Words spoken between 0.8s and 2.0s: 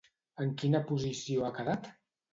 posició ha quedat?